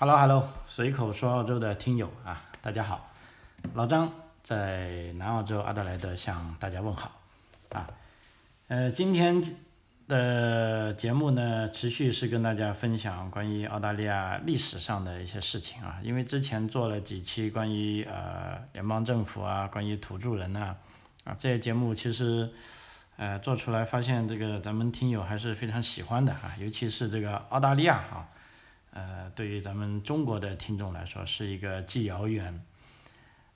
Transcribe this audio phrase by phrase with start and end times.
[0.00, 3.10] Hello Hello，随口说澳洲的听友啊，大家好，
[3.74, 4.10] 老张
[4.42, 7.20] 在南澳洲阿德莱德向大家问好
[7.72, 7.86] 啊。
[8.68, 9.42] 呃，今天
[10.08, 15.98] 的节目呢，持续是跟大家分享关于澳大利亚历史上的一些事情啊。
[16.02, 20.74] 因为之前做了几期关于呃联邦政府啊，关于土著人呐
[21.24, 22.50] 啊这些节目，其实
[23.18, 28.26] 呃做出来发现这个咱们听友还是非常喜欢的啊，尤其是这个澳大利亚啊。
[28.92, 32.60] 呃，对于咱们中国的听众来说，是一个既遥远，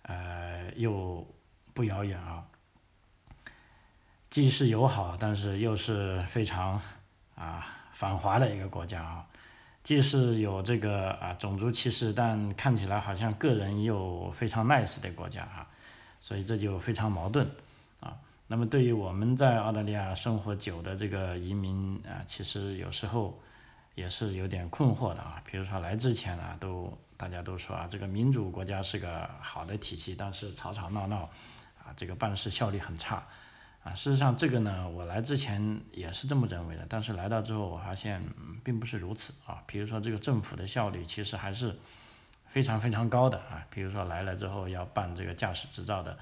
[0.02, 1.26] 呃，又
[1.72, 2.44] 不遥远啊，
[4.30, 6.80] 既是友好，但是又是非常
[7.34, 9.26] 啊反华的一个国家啊，
[9.82, 15.66] 既是有这个啊种族歧视，但看起来好像个人又非常 nice 的国家啊，
[16.20, 17.44] 所以这就非常矛盾
[17.98, 18.16] 啊。
[18.46, 23.36] 那么对于我们在澳大利亚生活久的这个移民啊，其实有时候。
[23.94, 31.30] 也是有点困惑的啊，比如说来之前呢，都大家都说啊，这个民主国家是个好的体系，但是吵吵闹闹，
[31.78, 33.24] 啊，这个办事效率很差，
[33.84, 38.20] 啊，事实上这个呢，我来之前也是这么认为的，但是来到之后我发现
[38.64, 41.78] 并不是如此啊，比如说这个政府的效率其实还是
[42.46, 46.18] 非常非常高的啊，比如说来了之后要办这个驾驶执照的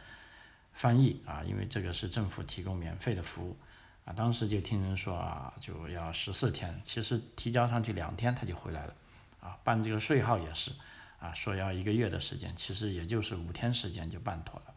[0.74, 3.56] 翻译啊，因为这个是政府提供免费的服务。
[4.04, 8.94] 啊，当时就听人说啊，就要十四天，其实提交上去两天他就回来了，
[9.40, 10.72] 啊，办这个税号也是，
[11.20, 14.74] 啊，说要一个月的时间，其实也就是五天时间就办妥了，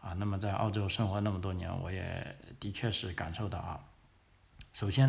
[0.00, 3.78] 啊，那么在澳洲生活那么多年，我也的确是感受到啊，
[4.72, 5.08] 首先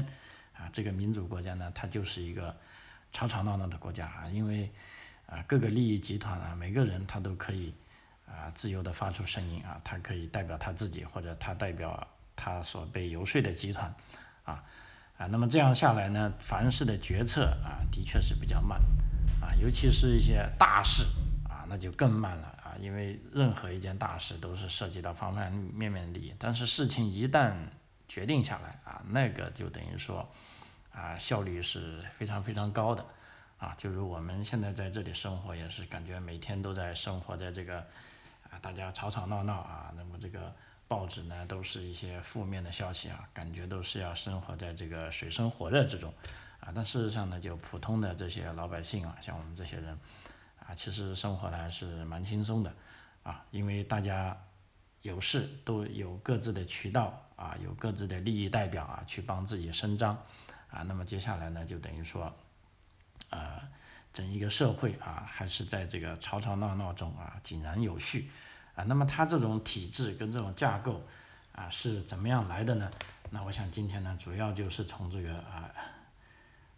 [0.54, 2.56] 啊，这个民主国家呢，它就是一个
[3.12, 4.72] 吵吵闹闹的国家啊，因为
[5.26, 7.74] 啊各个利益集团啊，每个人他都可以
[8.28, 12.08] 啊自由的发出声音啊，他可以代表他自己或者他代表。
[12.36, 13.94] 他所被游说的集团，
[14.44, 14.64] 啊
[15.18, 18.80] 啊，那么这样下来呢，凡事的决策啊，的确是比较慢，
[19.42, 21.04] 啊，尤其是一些大事
[21.48, 27.54] 啊，那就更慢了啊，因为任何一件大事都是涉及到方方面面利益，但是事情一旦
[28.10, 30.30] 决定下来啊，那个就等于说
[30.94, 33.06] 啊，效率是非常非常高的，
[33.58, 37.80] 啊，就如我们现在在这里生活，也是感觉每天都在生活在这个
[38.50, 40.54] 啊，大家吵吵闹闹啊，那么这个。
[40.88, 46.14] 报纸呢都是一些负面的消息啊，感觉都是要生活在这个水深火热之中，
[46.60, 49.98] 啊，但事实上呢，就普通的这些老百姓啊，像我们这些人，
[50.60, 52.72] 啊，其实生活的还是蛮轻松的，
[53.24, 54.38] 啊，因为大家
[55.02, 60.16] 有事都有各自的渠道啊，有各自的利益代表啊，去帮自己伸张，
[60.70, 62.32] 啊，那么接下来呢，就等于说，
[63.32, 63.60] 呃，
[64.14, 68.30] 整一个社会啊，还是在这个吵吵闹闹中啊，井然有序。
[68.76, 71.02] 啊，那么它这种体制跟这种架构
[71.54, 72.92] 啊是怎么样来的呢？
[73.32, 75.70] 那我想今天呢，主要就是从这个啊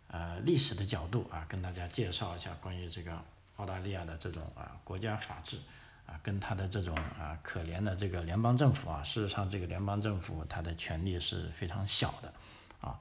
[0.07, 3.11] 呃历史的角度啊，跟大家介绍一下关于这个
[3.57, 5.57] 澳大利亚的这种啊国家法治
[6.05, 12.33] 啊，跟它的这种啊可怜的这个联邦政府啊，事实上这个联邦政府它的权力是非常小的
[12.79, 12.97] 啊。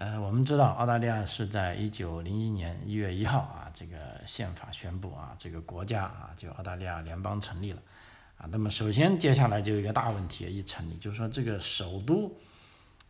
[0.00, 7.82] 呃，我们知道澳大利亚是在一九零一年一月一号啊，这个宪法宣布啊，这个国家啊就澳大利亚联邦成立了。
[8.38, 12.34] 啊，那么首先接下来就有一个大问题一成立，就是说这个首都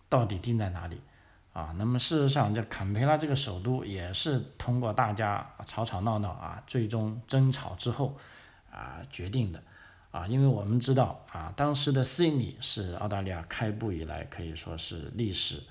[0.08, 1.00] 到底定在哪里
[1.52, 1.72] 啊？
[1.78, 8.18] 那么事实上，这坎培拉这个首都也是通过大家吵吵闹闹啊，最终争吵之后
[8.72, 9.62] 啊决定的
[10.10, 10.26] 啊。
[10.26, 15.62] 因为我们知道啊，当时的悉尼是澳大利亚开埠以来可以说是历史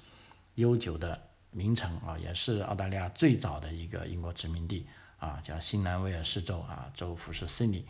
[0.59, 1.19] 悠久的
[1.51, 4.85] 名城啊，也是澳大利亚最早的一个英国殖民地
[5.17, 7.85] 啊，叫新南威尔士州啊，州府是悉尼。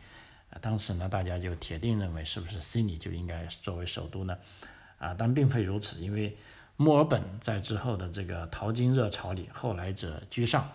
[0.62, 4.38] 当时呢，大家就铁定认为是不是悉尼就应该作为首都呢？
[5.00, 6.38] 啊，但并非如此，因为
[6.78, 10.70] 墨尔本在之后的这个淘金热潮里，后来者居上。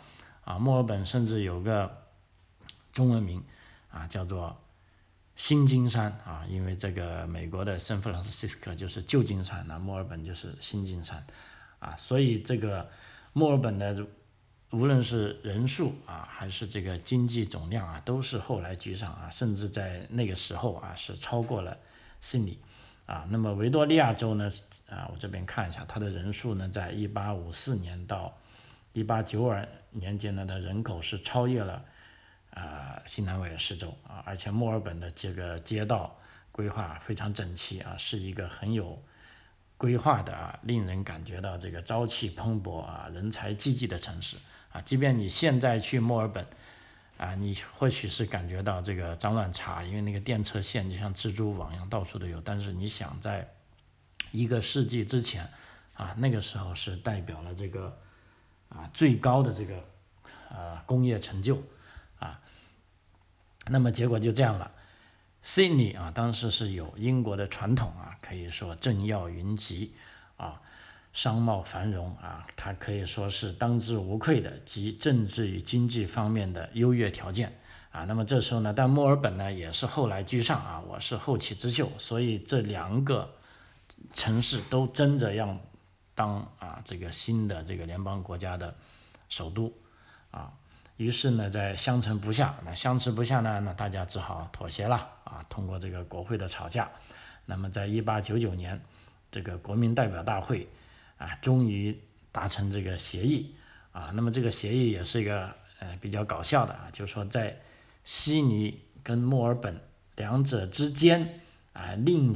[0.44, 2.04] 啊，墨尔本甚至有个
[2.92, 3.42] 中文名
[3.90, 4.54] 啊，叫做
[5.36, 11.26] 新金山啊，因为这个美国的圣弗朗西斯科就是旧金山，那墨尔本就是新金山
[11.84, 12.90] 啊，所以这个
[13.32, 14.06] 墨尔本的。
[14.70, 21.78] 无论是人数啊，还是这个经济总量啊，都是后来居上啊，甚至在那个时候啊，是超过了
[22.20, 22.58] 悉尼
[23.06, 23.24] 啊。
[23.30, 24.50] 那么维多利亚州呢，
[24.90, 28.36] 啊，我这边看一下，它的人数呢，在一八五四年到
[28.94, 31.84] 一八九二年间呢，它人口是超越了
[32.50, 36.18] 啊新南威尔士州啊，而且墨尔本的这个街道
[36.50, 39.00] 规划非常整齐啊，是一个很有
[39.76, 44.36] 规划的啊，令人感觉到这个朝气蓬勃啊，人才济济的城市。
[44.72, 46.46] 啊，即便你现在去墨尔本，
[47.16, 52.40] 啊，你或许是感觉到这个脏乱差，因为那个电车线就像蜘蛛网一样到处都有。
[52.40, 53.48] 但是你想在
[54.32, 55.48] 一个世纪之前，
[55.94, 57.98] 啊，那个时候是代表了这个
[58.68, 59.84] 啊最高的这个
[60.50, 61.62] 呃工业成就
[62.18, 62.40] 啊。
[63.66, 64.70] 那么结果就这样了。
[65.44, 69.94] 悉尼啊，当时是有英国的传统啊，可以说政要云集
[70.38, 70.58] 啊，
[71.12, 77.52] 商贸繁荣啊，它可以说是当之无愧的集政治与经济方面的优越条件
[77.92, 78.06] 啊。
[78.06, 83.34] 那么这时候呢，但墨尔本呢也是后来居上啊，我是后起之秀，所以这两个
[84.14, 85.54] 城市都争着要
[86.14, 88.74] 当啊这个新的这个联邦国家的
[89.28, 89.70] 首都
[90.30, 90.54] 啊。
[90.96, 95.44] 于是呢，在相持不下，那相持不下呢，那大家只好妥协了啊。
[95.48, 96.88] 通过这个国会的吵架，
[97.46, 98.80] 那么在一八九九年，
[99.32, 100.68] 这个国民代表大会
[101.18, 101.98] 啊，终于
[102.30, 103.54] 达成这个协议
[103.90, 104.12] 啊。
[104.14, 107.60] 那么这个协议也是一个呃比较搞笑的啊，就是说在
[108.04, 109.80] 悉尼跟墨尔本
[110.16, 111.40] 两者之间
[111.72, 112.34] 啊，另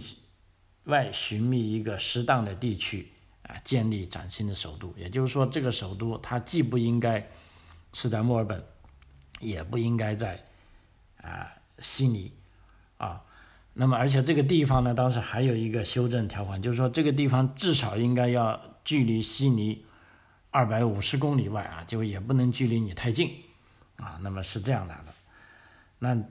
[0.85, 3.12] 外寻觅一个适当的地区
[3.43, 4.93] 啊，建立崭新的首都。
[4.97, 7.29] 也就是说，这个首都它既不应该。
[7.94, 8.62] 是在墨尔本，
[9.41, 10.44] 也不应该在
[11.23, 12.31] 啊悉尼
[12.99, 13.23] 啊。
[13.73, 19.85] 那么，而且这个地方呢，当时还有一个修正条款，就是说这个地方至少应该要距离悉尼
[20.50, 23.33] 二百五十公里外啊，就也不能距离你太近
[23.97, 24.19] 啊。
[24.23, 25.15] 那么是这样来的，
[25.99, 26.23] 那。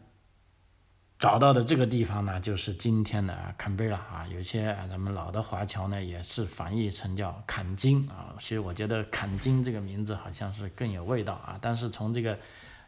[1.19, 4.27] 找到的这个地方呢，就是今天的坎贝拉啊。
[4.31, 8.35] 有些咱们老的华侨呢，也是翻译成叫坎金啊。
[8.37, 11.57] 其实我觉得坎金这个名字好像是更有味道啊。
[11.59, 12.37] 但是从这个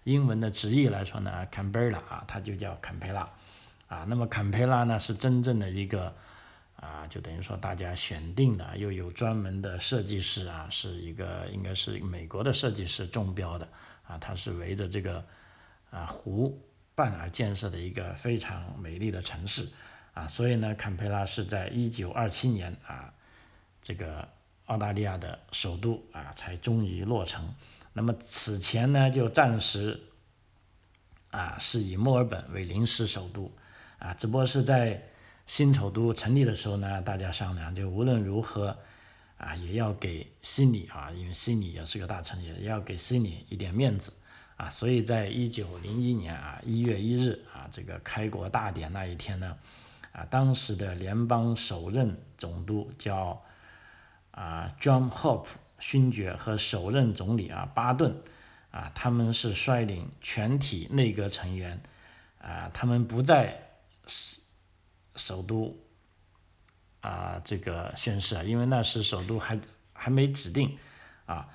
[0.04, 3.28] 英文的直译来说呢，坎贝拉啊，它就叫坎培拉
[3.89, 4.06] 啊。
[4.07, 6.15] 那么坎培拉呢，是真正的一个
[6.77, 13.68] 啊，就等于说大家选定的，又有专门的设计师啊，是一个应该是美国的设计师中标的
[14.07, 14.18] 啊。
[14.18, 15.25] 它是围着这个
[15.91, 16.57] 啊湖。
[16.95, 19.65] 半而建设的一个非常美丽的城市
[20.13, 23.13] 啊，所以呢，坎培拉是在一九二七年啊，
[23.81, 24.27] 这个
[24.65, 27.56] 澳大利亚的首都啊，才终于落成。
[27.94, 29.97] 那么此前呢，就暂时
[31.31, 33.50] 啊是以墨尔本为临时首都
[34.00, 35.04] 啊，只不过是在
[35.46, 38.78] 新首都成立的时候呢，大家商量，就无论如何
[39.38, 44.13] 啊，也要给悉尼啊，因为悉尼也是个大城市，也要给悉尼一点面子。
[44.57, 49.57] 啊，所以在一九零一年啊一月一日啊这个开国大典那一天呢，
[50.12, 53.42] 啊当时的联邦首任总督叫
[54.31, 55.48] 啊 John Hope
[55.80, 58.22] 勋爵和首任总理啊巴顿
[58.72, 61.81] 啊他们是率领全体内阁成员
[62.42, 63.69] 啊他们不在
[64.10, 64.42] 首
[65.16, 65.78] 首都
[67.00, 69.58] 啊这个宣誓啊，因为那时首都还
[69.94, 70.78] 还没指定
[71.26, 71.48] 啊。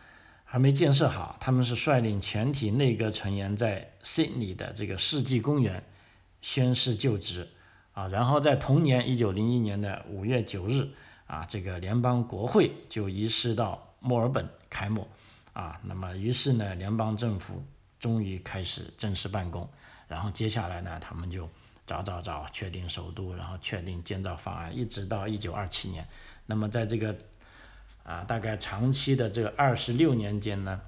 [0.47, 5.83] 还没建设好，他们是率领全体内阁成员在悉尼的这个世纪公园
[6.43, 7.49] 宣誓就职
[7.93, 10.89] 啊，然后在同年一九零一年的五月九日
[11.27, 15.09] 啊，这个联邦国会就移师到墨尔本开幕
[15.55, 17.61] 啊，那么于是呢，联邦政府
[17.99, 19.69] 终于开始正式办公，
[20.06, 21.49] 然后接下来呢，他们就
[21.86, 26.06] 找找找确定首都，然后确定建造方案，一直到一九二七年，
[26.46, 27.16] 那么在这个。
[28.04, 30.78] 啊，大概长期的这个二十六年间呢，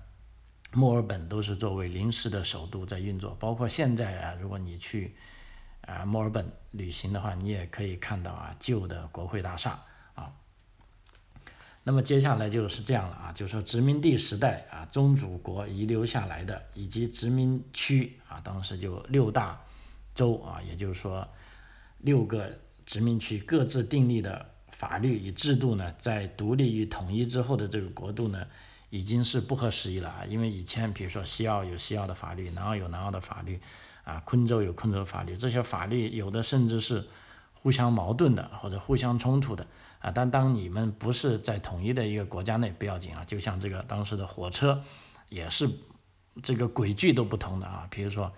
[0.75, 3.35] 墨尔本都是作为临时的首都在运作。
[3.41, 5.17] 包括现在啊，如果你去
[5.81, 9.83] 啊墨尔本旅行的话，你也可以看到啊旧的国会大厦
[10.15, 10.31] 啊。
[11.83, 19.59] 那么接下来就是这样了啊，就是说殖民地时代啊，宗主国遗留下来的，以及殖民区啊，当时就六大
[20.17, 21.29] 州啊，也就是说
[21.99, 22.51] 六个
[22.85, 24.45] 殖民区各自订立的。
[24.69, 28.47] 法律与制度呢，在独立与统一之后的这个国度呢，
[28.91, 30.23] 已经是不合时宜了啊。
[30.29, 33.59] 因为以前，比如说西澳有西澳的法律，南澳有南澳的法律，
[34.05, 37.03] 啊，昆州有昆州的法律，这些法律有的甚至是
[37.55, 39.67] 互相矛盾的或者互相冲突的
[39.99, 40.11] 啊。
[40.11, 43.25] 但当你们不是在统一的一个国家内，不要紧啊。
[43.25, 44.83] 就像这个当时的火车，
[45.31, 45.71] 也是
[46.43, 47.87] 这个轨距都不同的啊。
[47.91, 48.31] 比如说。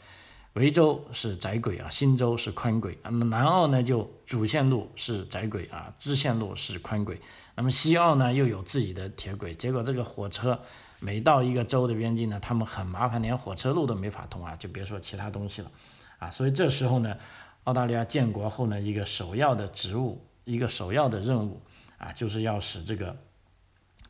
[0.55, 2.99] 维州是窄轨啊，新州是宽轨。
[3.05, 7.21] 那么南澳呢，就主线路是窄轨啊，支线路是宽轨。
[7.55, 9.55] 那么西澳呢，又有自己的铁轨。
[9.55, 10.61] 结果这个火车
[10.99, 15.71] 每到一个州的边境呢，他们很麻烦，连火车路都没法通啊，就别说其他东西了
[16.19, 16.31] 啊。
[16.31, 17.17] 所以这时候呢，
[17.65, 21.61] 澳大利亚建国后呢，一个首要的职务，一个首要的任务
[21.99, 23.17] 啊，就是要使这个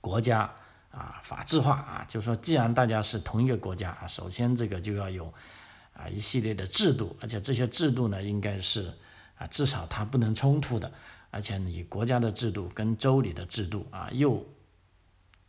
[0.00, 0.50] 国家
[0.90, 2.06] 啊法治化啊。
[2.08, 5.30] 就说既然大家是同一个国家啊，首先这个就要有。
[5.98, 8.94] 啊，一系列的制度，而且这些制度呢，应该是
[9.36, 10.92] 啊，至少它不能冲突的，
[11.32, 14.46] 而且你国家的制度跟州里的制度啊，又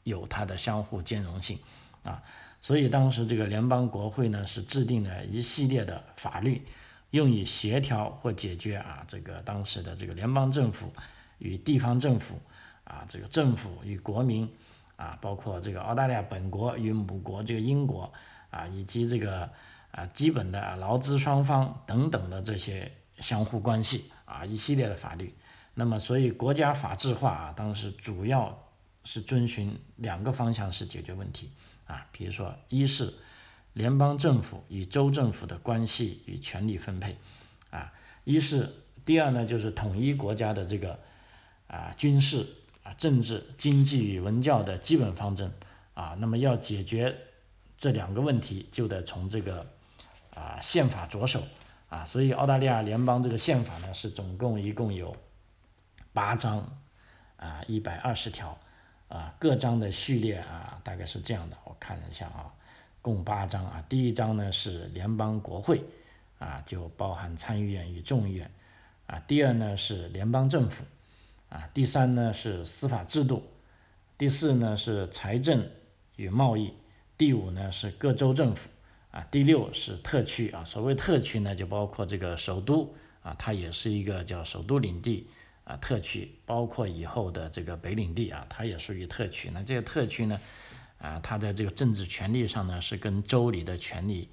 [0.05, 1.59] 有它的相互兼容性
[2.01, 2.23] 啊，
[2.59, 6.63] 所以当时这个联邦国会呢，是制定了一系列的法律，
[7.11, 10.91] 用以协调或解决啊，这个当时的这个联邦政府
[11.37, 12.39] 与地方政府
[12.85, 14.51] 啊，这个政府与国民
[14.95, 18.11] 啊，包括这个澳大利亚本国与母国这个英国
[18.49, 19.47] 啊，以及这个。
[19.91, 25.33] 啊基本的劳资双方等等的这些相互关系啊一系列的法律。
[25.73, 28.67] 那么所以国家法制化啊，当时主要
[29.03, 31.49] 是遵循两个方向是解决问题
[31.87, 33.13] 啊，比如说一是
[33.73, 37.17] 联邦政府与州政府的关系与权力分配
[37.69, 37.93] 啊，
[38.25, 38.69] 一是
[39.05, 40.99] 第二呢就是统一国家的这个
[41.67, 42.45] 啊军事
[42.83, 45.49] 啊政治经济与文教的基本方针
[45.93, 47.15] 啊，那么要解决
[47.77, 49.65] 这两个问题，就得从这个
[50.39, 51.43] 啊宪法着手
[51.89, 55.15] 啊，所以澳大利亚联邦这个宪法呢是总共一共有
[56.13, 56.79] 八章
[57.35, 58.57] 啊一百二十条
[59.09, 62.53] 啊，各章的序列啊大概是这样的，我看一下啊。
[63.01, 65.81] 共八章啊，第一章呢是联邦国会
[66.37, 68.51] 啊，就包含参议院与众议院
[69.07, 69.17] 啊。
[69.25, 70.83] 第二呢是联邦政府
[71.47, 71.69] 啊。
[71.73, 73.41] 第三呢是司法制度。
[74.17, 75.65] 第四呢是财政
[76.17, 76.73] 与贸易。
[77.17, 78.69] 第五呢是各州政府
[79.11, 79.25] 啊。
[79.31, 80.63] 第六是特区啊。
[80.63, 85.27] 所谓特区呢，就包括这个首都啊，它也是一个叫首都领地
[85.63, 89.49] 啊特区，包括以后的这个北领地啊，它也属于特区。
[89.53, 90.39] 那这个特区呢？
[90.99, 94.27] 啊，它在这个政治权力上呢，是跟州里的权力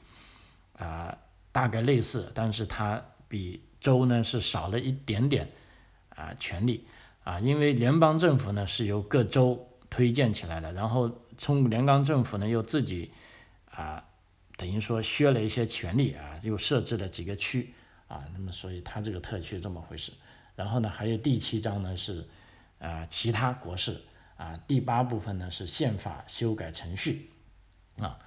[0.76, 1.16] 啊
[1.52, 5.48] 大概类似，但是它比州呢是少了一点点
[6.08, 6.84] 啊权力
[7.22, 13.12] 啊，因为联邦政府呢是由各州推荐起来的，然后从联邦政府呢又自己
[13.70, 14.02] 啊
[14.56, 17.74] 等于说削了一些权力啊，又设置了几个区
[18.08, 20.12] 啊，那么所以他这个特区这么回事，
[20.54, 22.26] 然后呢还有第七章呢是
[22.78, 24.00] 啊其他国事。
[24.38, 27.30] 啊，第八部分呢是宪法修改程序，
[27.96, 28.18] 啊，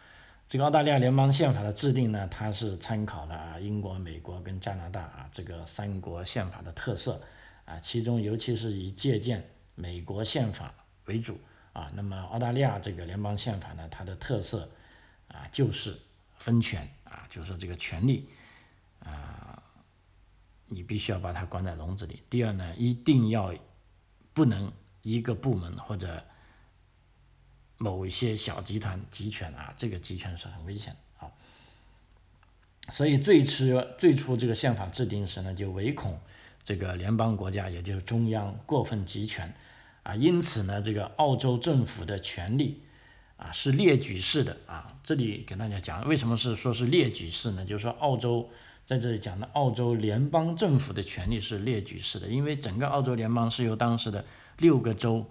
[0.48, 7.22] 这个澳大利亚联邦宪法的制定呢，它是参考了英国、美国跟加拿大啊这个三国宪法的特色，
[7.64, 10.74] 啊，其中尤其是以借鉴美国宪法
[11.06, 11.40] 为主，
[11.74, 14.68] 啊，那么澳大利亚这个联邦宪法呢，它的特色
[15.28, 15.96] 啊就是
[16.40, 18.28] 分权，啊，就是说这个权利，
[19.00, 19.62] 啊，
[20.66, 22.24] 你必须要把它关在笼子里。
[22.30, 23.54] 第二呢，一定要
[24.34, 24.74] 不能。
[25.02, 26.26] 一个部门或者
[27.78, 31.32] 某一些小集团集权啊，这个集权是很危险的啊。
[32.92, 36.20] 所以最初最初这个宪法制定时呢，就唯恐
[36.64, 39.56] 这个联邦国家也就是中央过分集权
[40.04, 42.84] 啊，因此呢，这个澳洲政府的权力
[43.40, 44.94] 啊是列举式的啊。
[45.04, 47.66] 这里给大家讲为什么是说是列举式呢？
[47.66, 48.48] 就是说澳洲
[48.86, 54.26] 在这里讲的澳洲联邦政府的权力是列举式的，因为整个澳洲联邦是由当时的
[54.58, 55.26] 六个州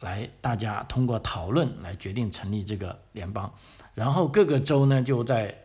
[0.00, 3.52] 来，大家通过讨论来决定成立这个联邦，
[3.94, 5.56] 然后各个州呢就在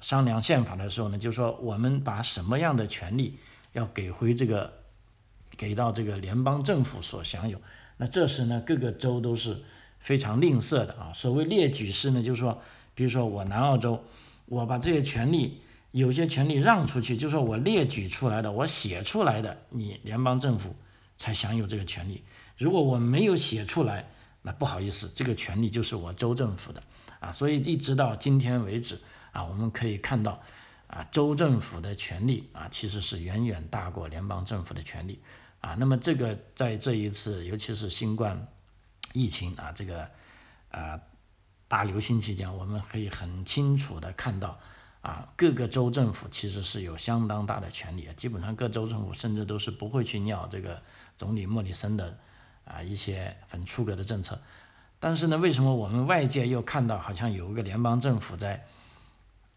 [0.00, 3.38] 商量宪法的时候呢，就说我们把什么样的权利
[3.72, 4.72] 要给回这个，
[5.56, 7.60] 给到这个联邦政府所享有。
[7.96, 9.60] 那这时呢，各个州都是
[10.00, 11.12] 非常吝啬的啊。
[11.14, 12.60] 所谓列举式呢，就是说，
[12.94, 14.02] 比如说我南澳洲，
[14.46, 15.60] 我把这些权利，
[15.92, 20.74] 有些权利让出去，就是说我列举出来的，我写出来的，你联邦政府。
[21.20, 22.22] 才享有这个权利。
[22.56, 24.08] 如果我没有写出来，
[24.42, 26.80] 那不好意思，这个权利就是我州政府的
[27.18, 27.32] 啊。
[27.32, 28.96] 所以一直到今天为止
[29.32, 30.40] 啊，我们可以看到
[30.86, 35.20] 啊，州政府的权利啊，其实是远远大过联邦政府的权利
[35.58, 35.74] 啊。
[35.74, 38.46] 那么这个在这一次，尤其是新冠
[39.12, 40.08] 疫情啊，这个
[40.70, 41.00] 啊
[41.66, 44.58] 大流行期间，我们可以很清楚的看到。
[45.00, 50.82] 啊，各个州政府其实是有相当大的权利，基本上各州政府甚至都是不会去尿这个
[51.16, 52.18] 总理莫里森的
[52.64, 54.38] 啊一些很出格的政策。
[54.98, 58.66] 但是呢，为什么我们外界又看到好像有一个联邦政府在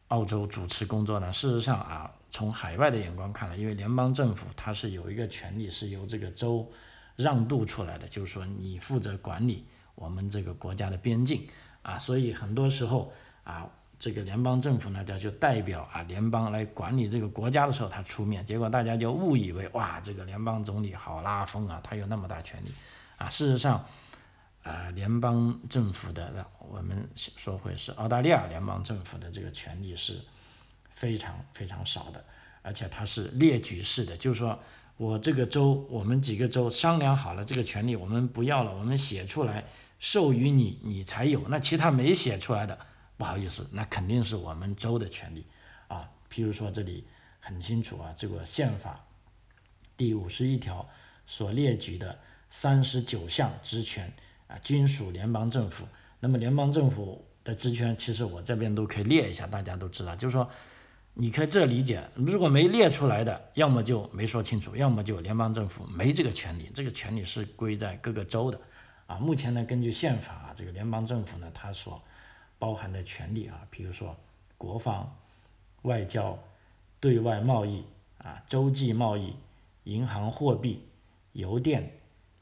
[0.09, 1.33] 澳洲主持工作呢？
[1.33, 6.71] 事实上啊，从海外的眼光看来，因为联邦政府它是有一个权利是由这个州
[7.15, 9.65] 让渡出来的，就是说你负责管理
[9.95, 11.47] 我们这个国家的边境
[11.81, 13.13] 啊，所以很多时候
[13.43, 13.69] 啊。
[14.03, 22.71] 这个联邦政府呢，他就代表啊联邦来管理这个国家的时候，他出面，结果大家就误以为哇，这个联邦总理好拉风啊，他有那么大权力
[23.17, 23.29] 啊。
[23.29, 23.85] 事实上，
[24.63, 30.19] 啊，联邦政府的，我们说会是澳大利亚联邦政府的这个权力是
[30.95, 32.25] 非常非常少的，
[32.63, 34.57] 而且它是列举式的，就是说
[35.01, 39.65] 我这个州，我们几个州商量好了这个权利，我们不要了，我们写出来
[39.97, 42.77] 授予你，你才有，那其他没写出来的。
[43.17, 45.43] 不好意思，那肯定是我们州的权利
[45.87, 46.07] 啊。
[46.31, 47.03] 譬如说，这里
[47.39, 49.03] 很清楚啊，这个宪法
[49.97, 50.87] 第五十一条
[51.25, 52.19] 所列举的
[52.51, 54.13] 三十九项职权
[54.45, 55.87] 啊，均属联邦政府。
[56.19, 60.15] 那么，联邦政府的职权，其实我这边都可以列一下，大家都知道。
[60.15, 60.47] 就是说，
[61.13, 68.59] 你可以这理解，如果没列出来的，要么就没说清楚，要么就联邦政府没这个权利，这个权利是归在各个州的
[69.07, 69.17] 啊。
[69.17, 72.01] 目前呢，根据宪法啊，这个联邦政府呢，它所
[72.57, 74.15] 包含的权利啊，比如说
[74.57, 75.13] 国防、
[75.81, 76.37] 外交、
[76.99, 77.83] 对外贸易
[78.19, 79.35] 啊、洲际贸易、
[79.83, 80.87] 银行货币、
[81.33, 81.99] 邮电、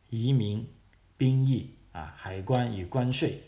[0.10, 0.68] 移民、
[1.18, 3.42] 兵役啊、海关与关税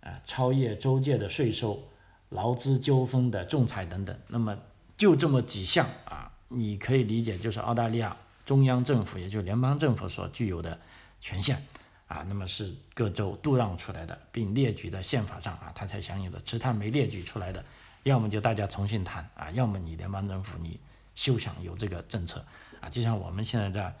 [0.00, 1.82] 啊、超越州界的税收、
[2.28, 4.16] 劳资纠纷的仲裁等等。
[4.28, 4.56] 那么
[4.98, 8.14] 就这么几项啊，你可以理解就是澳大利亚
[8.44, 10.78] 中央政府，也就是联邦政府所具有的
[11.20, 11.64] 权限。
[12.08, 16.40] 啊，那么是各州度让出来的，并列举在宪法上啊，他才享有的。
[16.42, 17.62] 其他没列举出来的，
[18.02, 20.80] 要么就大家重新谈啊，要么你联邦政府你
[21.14, 22.42] 休想有这个政策
[22.80, 22.88] 啊。
[22.88, 23.94] 就像我们现在在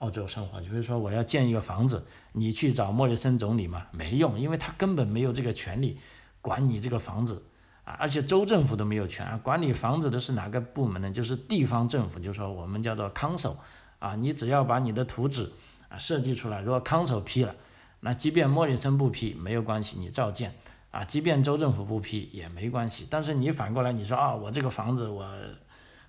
[0.00, 5.98] 澳洲生活，就比如说我要建一个房子，你去找莫里森总理嘛，没用，因为他根本没有这个权利
[6.42, 7.42] 管你这个房子
[7.86, 11.10] 啊，而且州政府都没有权啊，管理房子的是哪个部门呢？
[11.10, 13.56] 就是地方政府，就说我们叫做 council
[13.98, 15.50] 啊，你只要把你的图纸。
[15.88, 17.54] 啊，设计出来，如果 council 批了，
[18.00, 20.52] 那即便莫里森不批没有关系，你照建
[20.90, 23.06] 啊，即便州政府不批也没关系。
[23.08, 25.24] 但是你反过来你说啊，我这个房子我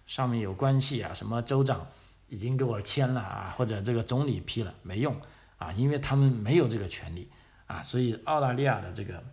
[0.07, 1.86] 上面有关系啊，什么州长
[2.27, 5.15] 已经给我签了啊，或者这个总理批了没用
[5.60, 7.29] 啊，因为他们没有这个权利
[7.67, 9.24] 啊，所以澳大利亚的这个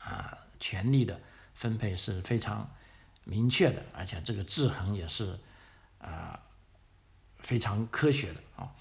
[0.00, 1.20] 啊权力的
[1.62, 2.68] 分配是非常
[3.22, 5.38] 明确的，而且这个制衡也是
[6.00, 6.42] 啊
[7.38, 8.74] 非常科学的啊。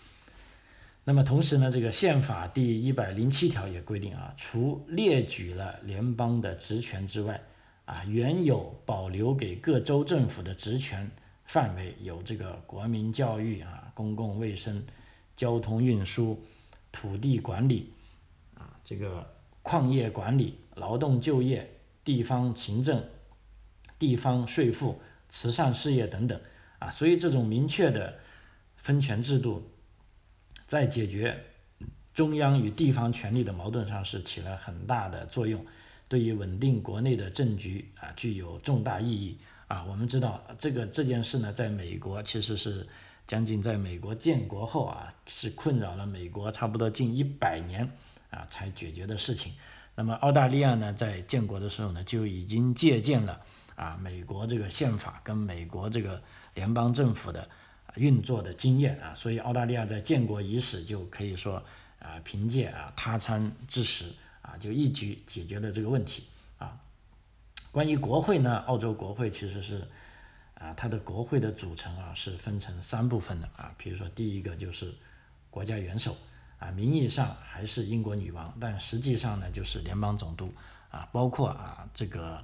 [1.04, 7.40] 那么同时呢，这个宪法第一百零七条也规定啊，除列举了联邦的职权之外，
[7.86, 11.08] 啊，原有保留给各州政府的职权
[11.46, 14.84] 范围有这个国民教育啊、公共卫生、
[15.38, 16.44] 交通运输、
[16.92, 17.94] 土地管理
[18.56, 21.70] 啊、这个矿业管理、劳动就业、
[22.04, 23.04] 地方行政、
[24.00, 26.40] 地方税负、慈善事业等等
[26.80, 28.20] 啊，所以这种明确的
[28.76, 29.68] 分权制度。
[30.68, 31.38] 在解决
[32.14, 35.66] 中央与地方权力的矛盾上是起了很大的作用，
[36.08, 39.84] 对于稳定国内的政局啊具有重大意义啊。
[39.84, 42.88] 我们知道这个这件事呢，在美国其实是
[43.28, 47.86] 将近在美国建国后啊，是困扰了美国差不多近一百年
[48.30, 49.52] 啊才解决的事情。
[49.96, 53.42] 那么澳大利亚呢，在建国的时候呢，就已经借鉴了
[53.76, 56.22] 啊美国这个宪法跟美国这个
[56.54, 57.48] 联邦政府的。
[57.98, 61.62] 运作的经验啊，所以澳大利亚在建国伊始就可以说
[62.00, 64.06] 啊，凭借啊他参之时
[64.42, 66.24] 啊，就一举解决了这个问题
[66.58, 66.80] 啊。
[67.70, 69.86] 关于国会呢，澳洲国会其实是
[70.54, 73.76] 啊，它的国会的组成啊是分成三部分的啊。
[73.78, 74.94] 比如说第一个就是
[75.50, 76.16] 国家元首
[76.62, 80.54] 啊，名义上还是英国女王，但实际上呢就是联邦总督
[80.90, 82.42] 啊，包括啊这个。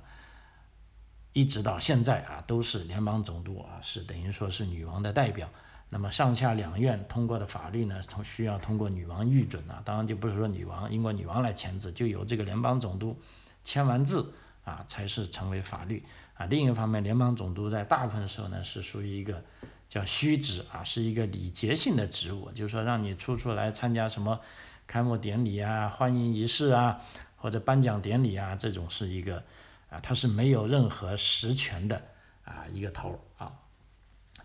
[1.34, 5.48] 一直到现在啊，都是联邦总督啊，是等于说是女王的代表。
[5.88, 9.80] 那么上下两院通过的法律呢，从需要通过女王御准啊。
[9.86, 13.16] 当然就不是说女王英国女王来签字，就由这个联邦总督
[13.64, 14.34] 签完字
[14.66, 16.04] 啊，才是成为法律
[16.34, 16.48] 啊。
[16.48, 19.44] 另一方面，联邦总督在大部分时候呢，是属于一个
[19.90, 24.40] 叫虚职啊，是一个礼节性的职务，就是说让你出出来参加什么
[24.86, 27.00] 开幕典礼啊、欢迎仪式啊，
[27.36, 29.44] 或者颁奖典礼啊，这种是一个。
[29.90, 31.96] 啊，它是没有任何实权的
[32.44, 33.54] 啊一个头啊。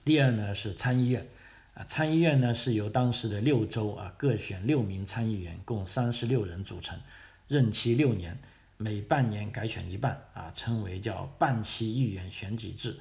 [0.04, 1.26] 第二呢是参议院，
[1.74, 6.96] 啊参议院呢是由当时的六州啊各选六名参议员，共三十六人组成，
[7.48, 8.38] 任期六年，
[8.76, 13.00] 每半年改选一半啊，称为叫半期议员选举制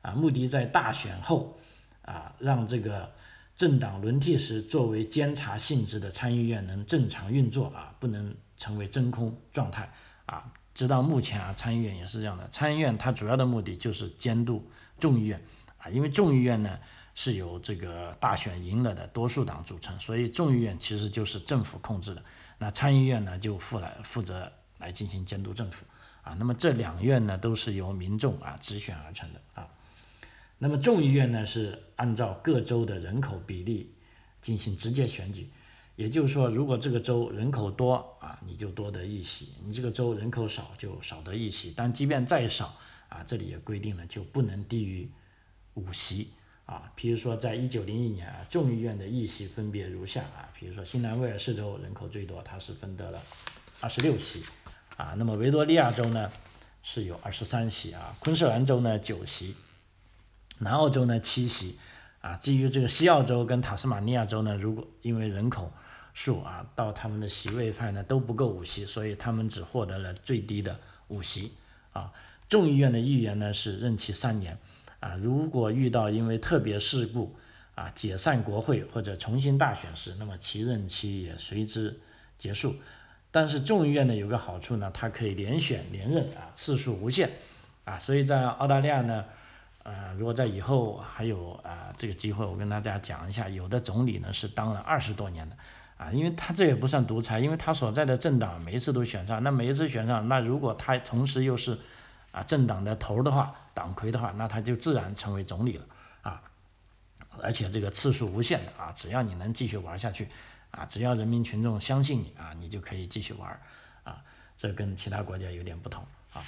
[0.00, 1.58] 啊，目的在大选后
[2.02, 3.12] 啊让这个
[3.54, 9.92] 政党轮替时作为监察性质的参议院能正常运作啊，不能成为真空状态
[10.26, 10.52] 啊。
[10.74, 12.48] 直到目前啊，参议院也是这样的。
[12.48, 14.66] 参议院它主要的目的就是监督
[14.98, 15.40] 众议院
[15.76, 16.78] 啊，因为众议院呢
[17.14, 22.24] 是由这个大选赢了的多数党组成，所以众议院其实就是政府控制的。
[22.56, 25.84] 那参议院呢就负来负责来进行监督政府
[26.22, 26.34] 啊。
[26.38, 29.68] 那么这两院呢都是由民众啊直选而成的啊。
[30.62, 33.92] 那么众议院呢是按照各州的人口比例
[34.40, 35.50] 进行直接选举。
[35.96, 41.72] 也就是说，如果这个州人口多啊，你就多得一席；你这个州人口少，就少得一席。
[41.74, 45.10] 但即便再少啊，这里也规定了，就不能低于
[45.74, 46.30] 五席
[46.64, 46.92] 啊。
[46.94, 50.48] 比如说，在一九零一年啊，众议院的议席分别如下啊。
[50.56, 53.20] 比如说，新南威尔士州人口最多，它是分得了
[53.80, 54.44] 二十六席
[54.96, 55.14] 啊。
[55.18, 56.30] 那么维多利亚州呢
[56.84, 59.56] 是有二十三席啊，昆士兰州呢九席，
[60.62, 61.78] 南澳洲呢七席
[62.20, 62.36] 啊。
[62.36, 65.72] 至于这个西澳洲跟塔斯马尼亚州呢，如果因为人口
[66.14, 71.52] 数啊，到他们的席位派呢都不够五席，所以他们只获得了最低的五席
[71.92, 72.12] 啊。
[72.48, 74.58] 众议院的议员呢是任期三年
[75.00, 77.34] 啊，如果遇到因为特别事故
[77.74, 81.98] 啊解散国会或者重新大选时，那么其任期也随之
[82.38, 82.76] 结束。
[83.30, 87.30] 但是众议院呢有个好处呢，它可以连选连任啊，次数无限
[87.84, 89.24] 啊，所以在澳大利亚呢，
[89.84, 95.56] 呃，如果在以后还有啊这个机会，我跟大家讲一下，有的总理呢是当了二十多年的，
[95.96, 101.76] 啊，因为他这也不算独裁，因为他所在的政党每一次都选上，那每一次选上，那如果他同时又是
[102.30, 105.84] 啊政党的头的话，党魁的话，那他就自然成为总理了，
[106.22, 106.40] 啊，
[107.40, 110.28] 而且这个次数无限的啊，只要你能继续玩下去，
[110.70, 113.60] 啊，只要人民群众相信你啊，你就可以继续玩，
[114.04, 114.22] 啊，
[114.56, 116.40] 这跟其他国家有点不同啊。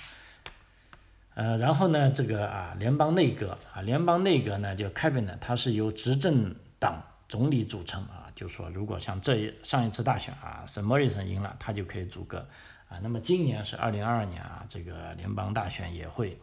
[1.35, 8.31] 呃，然后呢，这个啊，联邦内阁啊，联邦内阁呢，就 cabinet，它是由执政党总理组成啊。
[8.37, 12.47] 就说如果像这一上一次大选啊，沈莫里森赢了，他就可以组阁
[12.89, 13.01] 啊。
[13.03, 16.39] 那么今年是二零二二年啊，这个联邦大选也会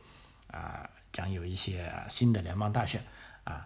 [0.52, 3.02] 啊，将有一些新的联邦大选
[3.46, 3.66] 啊。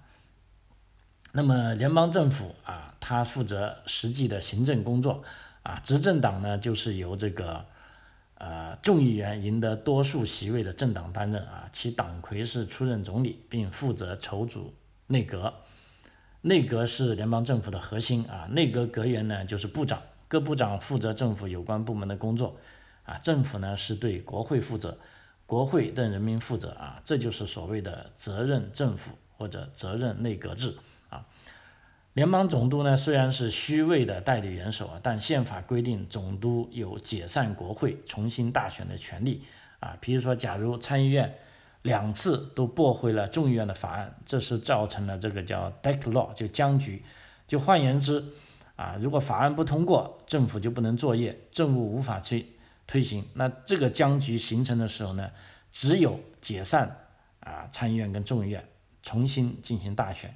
[1.34, 5.24] 那么联邦政府啊，它负责实际的行政工作
[5.64, 7.66] 啊，执政党呢，就是由这个。
[8.36, 14.74] 呃，众议员赢得多数席位的政党担任啊，其党魁是出任总理，并负责筹组
[15.08, 15.54] 内阁。
[16.42, 22.58] 内阁是联邦政府的核心啊，内阁阁员呢就是部长，各部长负责政府有关部门的工作
[23.04, 23.18] 啊。
[23.20, 24.98] 政府呢是对国会负责，
[25.46, 30.76] 国会对人民负责啊，这就是所谓的责任政府或者责任内阁制。
[32.16, 39.44] 联邦总督呢，虽然是虚位的代理元首啊，但宪法规定总督有解散国会、重新大选的权利
[39.82, 39.98] 啊。
[40.00, 41.36] 比如说，假如参议院
[41.82, 47.04] 两次都驳回了众议院的法案，这是造成了这个叫 deck law，就僵局。
[47.50, 48.24] 就换言之
[48.78, 52.48] 啊，如果法案不通过，政府就不能作业，政务无法推
[52.88, 53.26] 推行。
[53.34, 55.32] 那这个僵局形成的时候呢，
[55.70, 56.96] 只有解散
[57.42, 58.66] 啊参议院跟众议院，
[59.04, 60.34] 重新进行大选。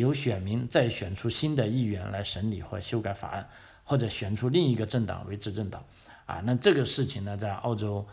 [0.00, 3.48] 由选民再选出新的议员来审理或修改法案，
[3.84, 5.84] 或者选出另一个政党为执政党，
[6.26, 8.06] 啊，那这个事情呢，在澳洲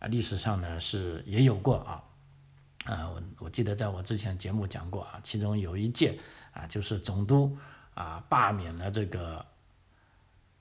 [0.00, 2.02] 啊历史上呢是也有过啊，
[2.86, 6.18] 啊，我我记得在我之前节目讲过啊，其中有一届
[6.52, 7.56] 啊，就是总督
[7.94, 9.44] 啊罢免了这个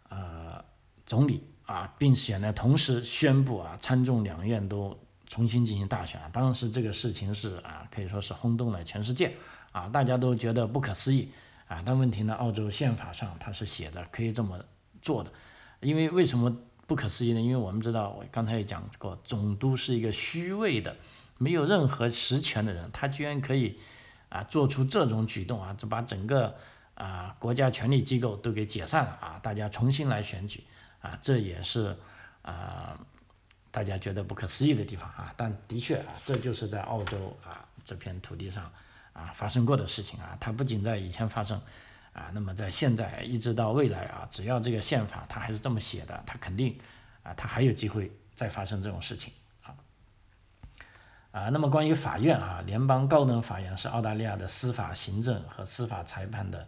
[0.09, 0.63] 呃
[1.05, 9.35] 总理啊，并且呢同时宣布啊参众两院都重新进行大选，啊当时这个事情是啊可以说是轰动了全世界。
[9.75, 11.29] 啊，大家都觉得不可思议
[11.67, 11.83] 啊！
[11.85, 14.57] 但问题呢，澳洲宪法上它是写着可以这么
[15.01, 15.29] 做的，
[15.81, 16.57] 因为为什么
[16.87, 17.41] 不可思议呢？
[17.41, 20.95] 因为我们知道，我刚才也讲过，总督是一个虚位的、
[21.37, 23.77] 没有任何实权的人，他居然可以
[24.29, 26.55] 啊做出这种举动啊，就把整个
[26.93, 30.63] 啊国家权力机构都给解散了啊，大家重新来选举
[31.01, 31.93] 啊，这也是
[32.43, 32.97] 啊
[33.71, 35.33] 大家觉得不可思议的地方啊。
[35.35, 38.71] 但的确啊，这就是在澳洲啊这片土地上。
[39.15, 41.57] 啊，发生过的事情啊，它不仅在以前发生，
[42.11, 46.77] 啊，那么在现在一直到未来啊，只要这个宪法它还是这么写的，它肯定
[47.23, 49.31] 啊，它还有机会再发生这种事情
[49.63, 49.71] 啊。
[51.31, 56.67] 啊，那么关于法院啊，联邦高等法院是澳大利亚的司法行政和司法裁判的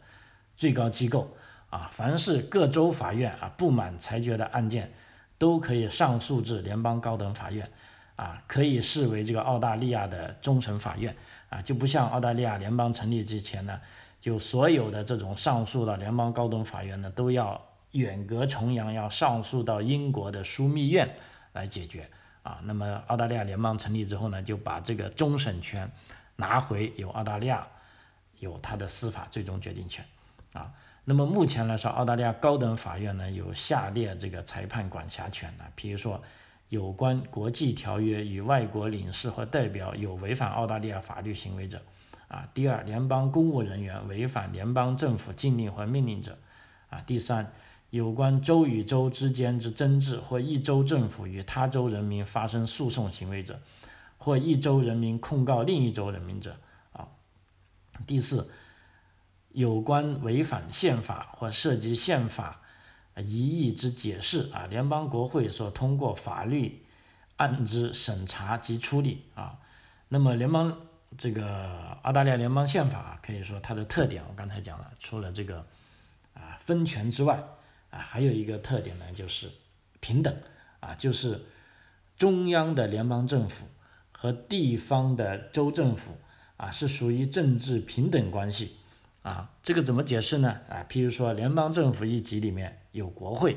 [0.56, 1.36] 最高机构
[1.70, 4.94] 啊，凡是各州法院啊不满裁决的案件，
[5.38, 7.70] 都可以上诉至联邦高等法院
[8.18, 11.16] 啊，可以视为这个澳大利亚的终审法院。
[11.50, 13.80] 啊，就不像澳大利亚联邦成立之前呢，
[14.20, 21.10] 就所有的这种上诉到联邦高等法院呢，都要远隔重洋，要上诉到英国的枢密院
[21.54, 22.10] 来解决
[22.44, 22.60] 啊。
[22.64, 25.90] 那么澳大利亚联邦成立之后呢，就把这个终审权
[26.36, 27.66] 拿回，由澳大利亚
[28.40, 30.04] 有它的司法最终决定权
[30.52, 30.74] 啊。
[31.06, 36.22] 那么目前来说，澳大利亚高等法院呢有下列这个裁判管辖权呢，比如说。
[36.70, 41.82] 有关国际条约与外国领事或代表有违反澳大利亚法律行为者，
[42.28, 46.38] 啊，第二，联邦公务人员违反联邦政府禁令或命令者，
[46.90, 47.54] 啊，第三，
[47.90, 53.62] 有关州与州之间之争执或一州政府与他州人民发生诉讼行为者，
[54.18, 56.58] 或一州人民控告另一州人民者，
[56.92, 57.08] 啊，
[58.06, 58.50] 第四，
[59.54, 62.60] 有关违反宪法或涉及宪法。
[63.22, 66.84] 一意之解释啊，联邦国会所通过法律
[67.38, 69.58] 案之审查及处理啊，
[70.10, 70.78] 那么联邦
[71.18, 75.66] 这个澳大利亚联邦宪法可以说它的特点，我刚才讲了，除了这个
[76.34, 77.44] 啊分权之外
[77.90, 79.50] 啊，还有一个特点呢，就是
[80.00, 80.36] 平等
[80.80, 81.46] 啊，就是
[82.18, 83.68] 中央的联邦政府
[84.12, 86.18] 和地方的州政府
[86.58, 88.78] 啊是属于政治平等关系
[89.28, 90.50] 啊，这个怎么解释呢？
[90.70, 92.80] 啊，譬如说联邦政府一级里面。
[92.94, 93.56] 有国会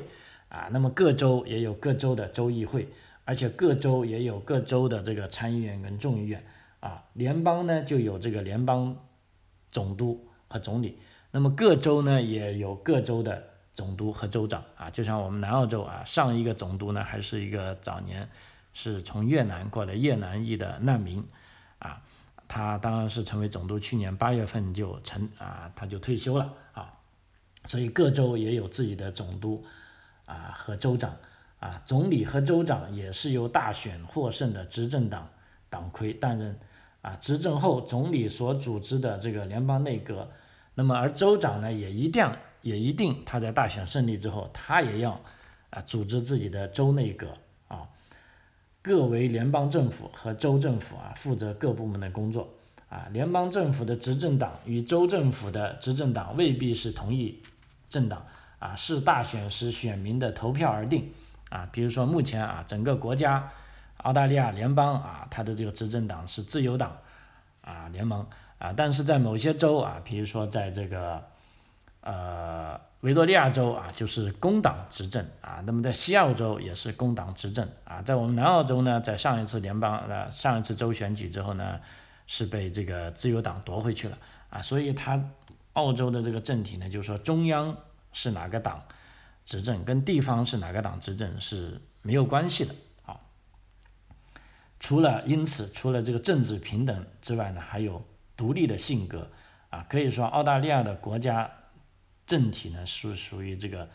[0.49, 2.87] 啊，那么各州也有各州的州议会，
[3.25, 6.45] 而且各州也有各州的这个参议院跟众议院
[6.79, 7.03] 啊。
[7.13, 8.95] 联邦呢就有这个联邦
[9.71, 10.99] 总督和总理，
[11.31, 14.91] 那么各州呢也有各州的总督和州长啊。
[14.91, 18.29] 就像我们南澳洲啊，上一个总督呢还是一个早年
[18.73, 21.25] 是从越南过来越南裔的难民，
[21.79, 22.03] 啊，
[22.53, 26.91] 他当然是成为总督，去年八月份就成啊，他就退休了啊，
[27.63, 29.63] 所以各州也有自己的总督
[30.25, 31.15] 啊和州长
[31.61, 35.29] 啊，总理和州长也是由大选获胜的执政党
[35.69, 36.59] 党魁担任
[37.01, 40.29] 啊，执政后总理所组织的这个联邦内阁，
[40.75, 42.29] 那么而州长呢也一定
[42.63, 45.17] 也一定他在大选胜利之后，他也要
[45.69, 47.27] 啊组织自己的州内阁。
[48.83, 52.49] 各为联邦政府和州政府啊，负责各部门的工作
[52.89, 53.07] 啊。
[53.11, 57.39] 联邦政府的执政党与州政府的执政党未必是同一
[57.89, 58.25] 政党
[58.59, 61.11] 啊，视大选时选民的投票而定
[61.49, 61.69] 啊。
[61.71, 63.51] 比如说目前啊，整个国家
[63.97, 66.97] 澳大利亚联邦啊，它的这个执政党是自由党
[67.61, 68.25] 啊联盟
[68.57, 71.23] 啊，但是在某些州啊，比如说在这个
[72.01, 72.81] 呃。
[73.01, 81.79] 维多利亚州啊，就是工党执政啊，那么在西澳州也是工党执政啊，在我们南澳洲呢，在上一次联邦呃上一次州选举之后呢，
[82.27, 84.15] 是被这个自由党夺回去了
[84.51, 85.19] 啊，所以它
[85.73, 87.75] 澳洲的这个政体呢，就是说中央
[88.13, 88.83] 是哪个党
[89.45, 92.75] 执政，跟地方是哪个党执政是没有关系的
[93.07, 93.19] 啊。
[94.79, 98.05] 除了因此，除了这个政治平等之外呢，还有
[98.37, 99.27] 独立的性格
[99.71, 101.49] 啊，可以说澳大利亚的国家。
[102.31, 103.89] 政体呢是属于这个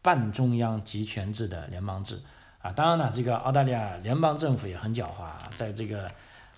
[0.00, 2.18] 半中央集权制的联邦制。
[2.62, 6.10] 啊，当然了，这个澳大利亚联邦政府也很狡猾啊，在这个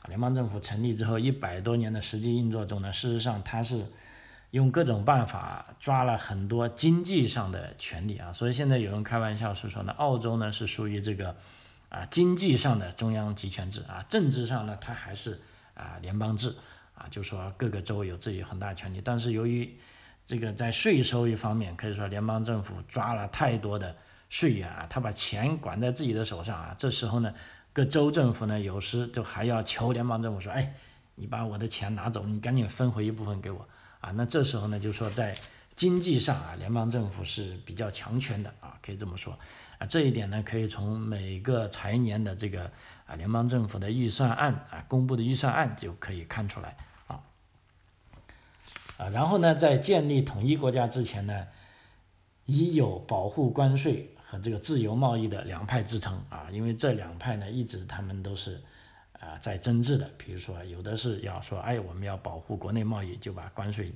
[0.07, 3.85] 联邦政府成立之后一百多年的实际运作中呢，事实上它是
[4.53, 11.35] 用各种办法抓了很多经济上的权利啊，所以现在有人开玩笑是说呢，澳洲呢是属于这个
[11.89, 13.83] 啊经济上的中央集权制。
[13.89, 15.41] 啊，政治上呢它还是
[15.75, 16.55] 啊联邦制。
[16.99, 19.77] 啊，就说各个州有自己很大权利，但是由于
[20.27, 23.97] 这个在税收一方面，可以说联邦政府抓了太多的
[24.29, 26.75] 税源啊，他把钱管在自己的手上啊。
[26.77, 27.33] 这时候呢，
[27.73, 30.75] 各州政府呢，有时就还要求联邦政府说：“哎，
[31.15, 33.69] 你把我的钱拿走，你赶紧分回一部分给我
[34.01, 35.37] 啊。”那这时候呢，就说在
[35.77, 39.39] 经济上啊，联邦政府是比较强权的啊，可以这么说
[39.79, 39.87] 啊。
[39.87, 42.69] 这一点呢，可以从每个财年的这个
[43.07, 46.77] 啊联邦政府的预算案啊公布的预算案就可以看出来。
[48.97, 51.47] 啊，然后呢，在建立统一国家之前呢，
[52.47, 58.59] 已有保护关税和这个自由贸易的两派支撑啊，因为这两派呢，一直他们都是
[59.21, 60.11] 啊在争执的。
[60.17, 63.93] 比如说，有的是要说，哎，我们要保护国内贸易，就把关税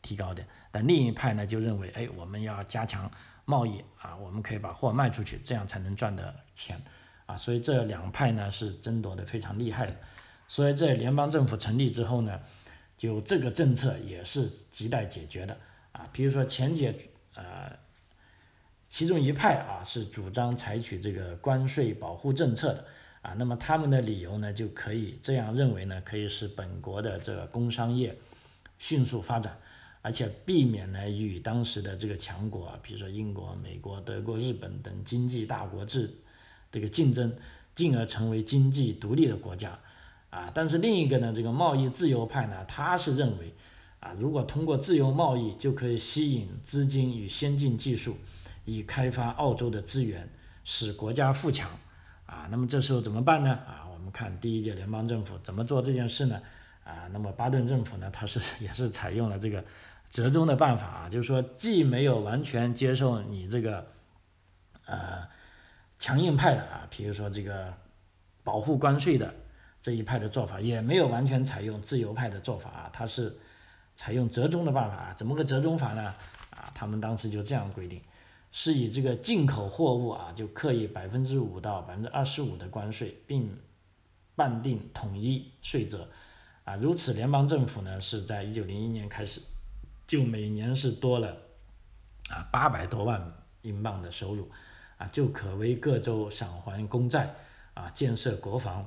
[0.00, 3.10] 提高点；但另一派呢，就认为，哎，我们要加强
[3.44, 6.80] 贸易啊，我们可以把货卖出去，这样才能赚的钱
[7.26, 7.36] 啊。
[7.36, 9.94] 所以这两派呢是争夺的非常厉害的。
[10.46, 12.40] 所以在联邦政府成立之后呢。
[12.98, 15.56] 就这个政策也是亟待解决的
[15.92, 16.92] 啊，比如说前解
[17.34, 17.72] 呃，
[18.88, 22.84] 其中一派啊是主张采取这个关税保护政策的
[23.22, 28.18] 啊，那么他们的理由呢就可以这样认为呢，可以使本国的这个工商业
[28.80, 29.56] 迅速发展，
[30.02, 36.12] 而且避免呢与当时的这个强国啊，比如说英国、美国、德国、日本等经济大国制
[36.72, 37.32] 这个竞争，
[37.76, 39.78] 进而成为经济独立的国家。
[40.30, 43.54] 啊，但是另一个呢，这个贸易自由派呢，他是认为，
[43.98, 48.18] 啊，如果通过自由贸易就可以吸引资金与先进技术，
[48.66, 50.28] 以开发澳洲的资源，
[50.64, 51.70] 使国家富强，
[52.26, 53.52] 啊，那么这时候怎么办呢？
[53.66, 56.38] 啊，我们看第一届联邦政府怎么做这件事呢？
[56.84, 59.64] 啊，那么巴顿政府呢，他是 也是采用了这个
[60.10, 63.86] 折中的办法啊，就是说既没有完全接受你这个，
[64.84, 65.26] 呃，
[65.98, 67.72] 强硬派的啊，比如说这个
[68.44, 69.34] 保护关税的。
[69.80, 73.38] 这一派的做法也没有完全采用自由派的做法啊，他是
[73.94, 76.14] 采用折中的办法怎么个折中法呢？
[76.50, 78.02] 啊，他们当时就这样规定，
[78.50, 83.56] 是以这个进口货物啊，就刻以百分之五到百分之二十五的关税，并
[84.34, 86.08] 办定统一税则
[86.64, 86.74] 啊。
[86.76, 89.40] 如此，联邦政府呢是在一九零一年开始，
[90.06, 91.36] 就每年是多了
[92.30, 94.50] 啊八百多万英镑的收入
[94.96, 97.34] 啊，就可为各州偿还公债
[97.74, 98.84] 啊，建设国防。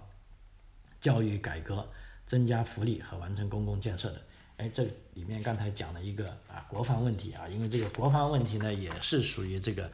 [1.02, 1.86] 教育改革、
[2.28, 4.22] 增加福利和完成公共建设的，
[4.58, 4.84] 哎，这
[5.16, 9.86] 里面刚才讲了一个啊国防问题啊，因为这个国防问题呢也是属于这个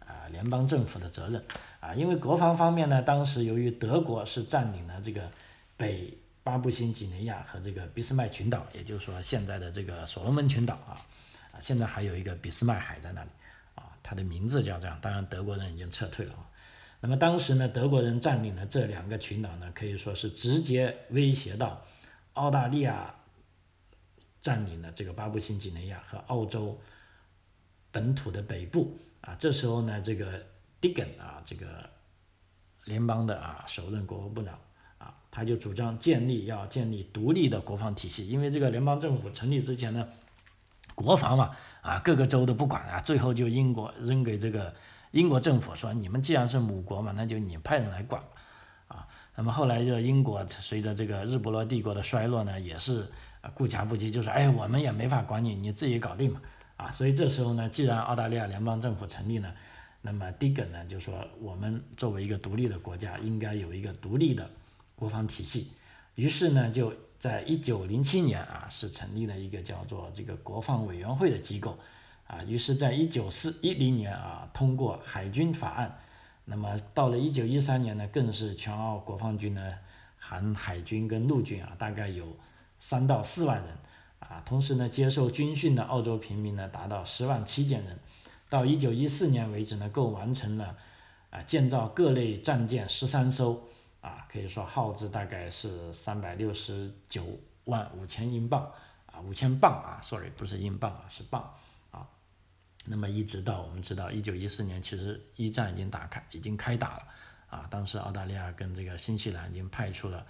[0.00, 1.44] 啊联邦政府的责任
[1.80, 5.30] 啊，因为国防方面呢，当时由于德国是占领了这个
[5.76, 10.96] 北巴布新几内亚和这个俾斯麦群岛，也就是说现在的这个所罗门群岛啊，
[11.52, 13.28] 啊现在还有一个俾斯麦海在那里
[13.74, 16.48] 啊，它的名字叫这样，当然德国人已经撤退了啊。
[17.04, 21.82] 那么当时呢，德国人占领了这两个群岛呢，可以说是直接威胁到
[22.32, 23.14] 澳大利亚
[24.40, 26.80] 占领了这个巴布新几内亚和澳洲
[27.90, 29.36] 本土的北部啊。
[29.38, 30.42] 这时候呢，这个
[30.80, 31.66] Digan 啊，这个
[32.84, 34.58] 联邦的啊首任国务部长
[34.96, 40.08] 啊，他就主张建立要建立独立的国防体系，因为这个联邦政府成立之前呢，
[40.94, 44.74] 国防嘛啊各个州都不管啊，最后就英国扔给这个
[45.14, 48.20] 英国政府说，你们既然是母国嘛，那就你派人来管
[48.88, 49.06] 啊。
[49.36, 53.08] 那么后来就英国随着这个日不落帝国的衰落呢，也是
[53.40, 56.40] 啊顾家不及，就说哎我们也没法管你，你自己搞定嘛
[56.76, 56.90] 啊。
[56.90, 59.52] 所以这时候呢，既然澳大利亚联邦政府成立呢。
[60.06, 64.50] 那么第一个呢，就说我们作为一个独立的国家，应该有一个独立的
[64.94, 65.70] 国防体系。
[66.14, 71.78] 于是呢，就在一九零七年啊，是成立了一个叫做这个国防委员会的机构
[72.34, 72.42] 啊。
[72.44, 75.98] 于是，在一九四一零年啊，通过海军法案。
[76.46, 79.74] 那么到了一九一三年呢，更是全澳国防军呢，
[80.18, 82.36] 含海军跟陆军啊，大概有
[82.78, 83.78] 三到四万人
[84.18, 84.42] 啊。
[84.44, 87.98] 同时呢，接受军训的澳洲平民呢，达到十万七千人。
[88.50, 90.76] 到一九一四年为止呢，共完成了
[91.30, 93.64] 啊建造各类战舰十三艘
[94.02, 97.24] 啊，可以说耗资大概是三百六十九
[97.64, 98.70] 万五千英镑
[99.06, 101.52] 啊，五千镑啊，sorry 不是英镑啊，是镑。
[102.84, 107.08] 那么一直到我们知道一九一四年，其实一战已经打开，已经开打了
[107.48, 107.66] 啊。
[107.70, 110.26] 当时澳大利亚跟这个新西兰已经派出了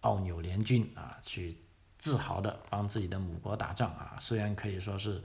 [0.00, 1.56] 澳纽联军啊，去
[1.98, 5.22] 自豪的帮自己的母国打仗啊，虽然可以说是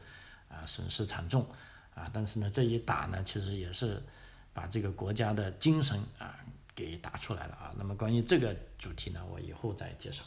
[0.50, 1.48] 啊损失惨重。
[1.96, 4.02] 啊，但是呢，这一打呢，其实也是
[4.52, 6.40] 把这个国家的精神啊
[6.74, 7.72] 给打出来了啊。
[7.78, 10.24] 那么关于这个主题呢，我以后再介绍。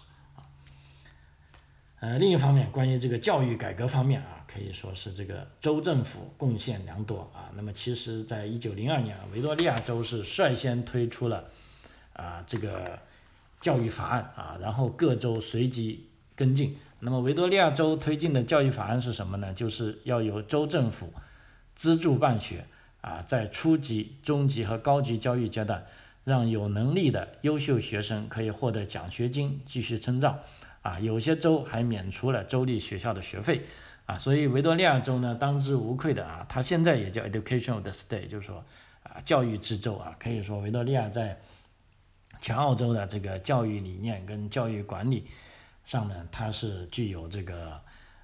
[2.07, 7.51] 呃，另一方面，关于这个教育改革方面啊，可以说是这个州政府贡献良多啊。
[7.57, 11.47] 那么其实，在一九零二年，维多利亚州是率先推出了
[12.13, 12.97] 啊这个
[13.61, 16.77] 教育法案啊，然后各州随即跟进。
[17.01, 19.53] 那么维多利亚州推进的教育法案是什么呢？
[19.53, 21.13] 就是要由州政府
[21.75, 22.65] 资助办学
[23.01, 25.85] 啊，在初级、中级和高级教育阶段，
[26.23, 30.39] 让有能力的优秀学生可以获得奖学金继续深造
[30.87, 31.01] 啊。
[31.01, 33.63] 有些州还免除了州立学校的学费
[34.07, 34.17] 啊。
[34.17, 38.65] 所以维多利亚州呢，当之无愧的啊，它现在也叫 Educational State，就是说
[39.03, 40.15] 啊，教育之州啊。
[40.19, 41.41] 可以说维多利亚在
[42.41, 45.27] 全澳洲的这个教育理念跟教育管理
[45.85, 47.81] 上呢，它是具有这个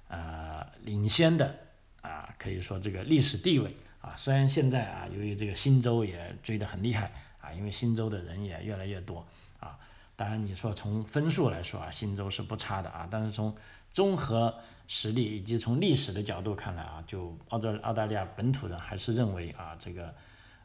[0.07, 1.59] 呃领先的。
[2.03, 9.25] 啊，可以说这个历史地位啊，虽然现在啊，由于这个新州也追得很厉害啊，因为新州的人也越来越多
[9.61, 9.79] 啊。
[10.15, 13.55] 当然你说从分数来说啊，新州是不差的啊，但是从
[13.91, 14.53] 综合
[14.87, 20.13] 实力以及从历史的角度看来啊，就澳洲澳大利亚本土人还是认为啊，这个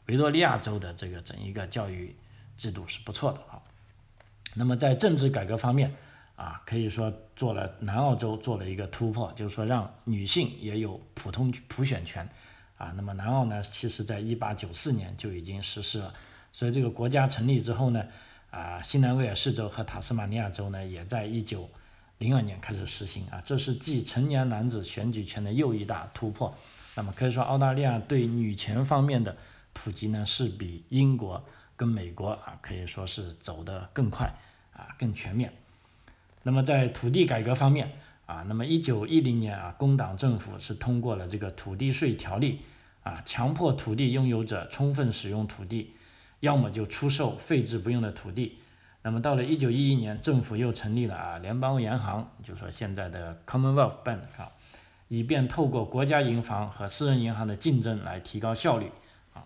[0.05, 2.15] 维多利亚州的这个整一个教育
[2.57, 3.61] 制度是不错的啊。
[4.55, 5.93] 那么在政治改革方面。
[6.39, 12.25] 啊，可以说做了南澳洲做了一个突破，就是说让女性也有普通普选权，
[12.77, 16.13] 啊，那么南澳呢，其实在一八九四年就已经实施了，
[16.53, 18.01] 所以这个国家成立之后呢，
[18.51, 21.69] 啊，新南威尔士州和塔斯马尼亚州呢，也在一九
[22.17, 26.53] 零二年开始实行，啊，这是继成年男子选举权的又一大突破，
[26.95, 29.37] 那么可以说澳大利亚对女权方面的
[29.73, 31.43] 普及呢，是比英国
[31.75, 34.33] 跟美国啊，可以说是走得更快，
[34.73, 35.53] 啊，更全面。
[36.41, 37.91] 那么在土地改革方面
[38.25, 42.61] 啊，那么一九一零年啊，工党政府是通过了这个土地税条例
[43.03, 45.93] 啊，强迫土地拥有者充分使用土地，
[46.39, 48.59] 要么就出售废置不用的土地。
[49.01, 54.51] 那么到了一九一一年，政府又成立了啊联邦银行，就说现在的 Commonwealth Bank 啊，
[55.07, 58.91] 以便透过国家银行和私人银行的竞争来提高效率
[59.33, 59.43] 啊。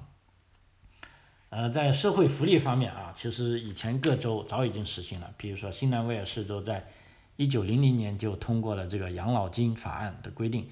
[1.49, 5.31] 呃，在社会福利方面啊，其实以前各州早已经实行了。
[5.37, 6.87] 比如说，新南威尔士州在
[7.35, 10.67] 一九零零年就通过了这个养老金法案的规定，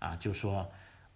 [0.00, 0.68] 啊，就说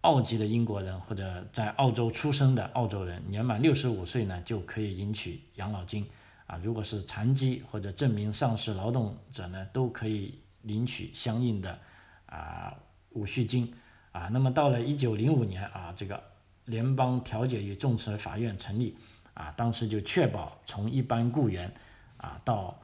[0.02, 6.06] 澳籍的英国人或者在澳洲出生的澳洲人，年满六十五岁呢就可以领取养老金，
[6.46, 11.78] 啊，如果是残疾或者证明丧失劳动者呢，都可以领取相应的
[12.26, 12.74] 啊
[13.12, 13.74] 抚恤金，
[14.12, 16.22] 啊，那么到了一九零五年啊，这个。
[16.68, 18.94] 联邦调解与仲裁法院成立，
[19.32, 21.72] 啊，当时就确保从一般雇员，
[22.18, 22.78] 啊到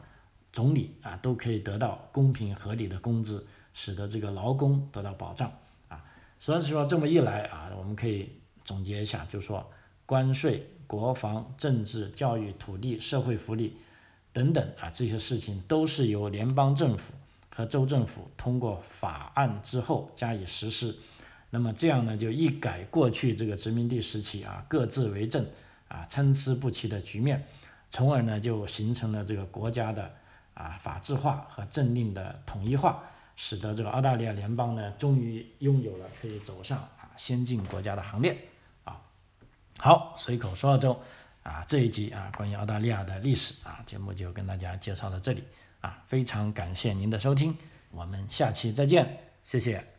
[0.54, 5.52] 总理啊都可以得到公平合理的工资，使得这个劳工得到保障，
[6.44, 8.28] 所以说这么一来啊，我们可以
[8.66, 9.66] 总结一下，就是说
[10.04, 13.78] 关税、国防、政治、教育、土地、社会福利
[14.30, 17.14] 等等啊这些事情都是由联邦政府
[17.48, 20.94] 和州政府通过法案之后加以实施。
[21.48, 25.46] 那么这样呢，就一改过去这个殖民地时期啊各自为政
[25.88, 27.42] 啊参差不齐的局面，
[27.90, 30.12] 从而呢就形成了这个国家的
[30.52, 33.02] 啊法治化和政令的统一化，
[33.36, 38.36] 使得这个澳大利亚联邦呢终于拥有了可以走上啊先进国家的行列
[38.84, 39.00] 啊。
[39.78, 41.00] 好，随口说澳洲
[41.42, 45.44] 啊，这一集啊关于澳大利亚的历史啊节目就跟大家介绍到这里
[45.80, 47.56] 啊，非常感谢您的收听，
[47.90, 49.93] 我们下期再见，谢谢。